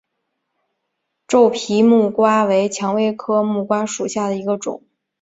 [1.27, 4.81] 皱皮木瓜为蔷薇科木瓜属下的一个种。